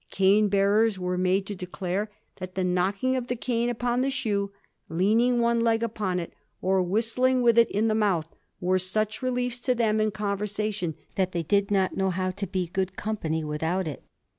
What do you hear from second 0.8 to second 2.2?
are made to declare